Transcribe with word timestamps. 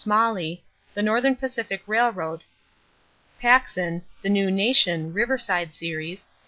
Smalley, 0.03 0.63
The 0.95 1.03
Northern 1.03 1.35
Pacific 1.35 1.83
Railroad; 1.85 2.43
Paxson, 3.39 4.01
The 4.23 4.29
New 4.29 4.49
Nation 4.49 5.13
(Riverside 5.13 5.75
Series), 5.75 6.21
pp. 6.23 6.27